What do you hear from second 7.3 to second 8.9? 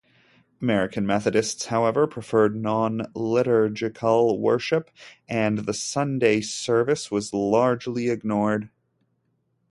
largely ignored.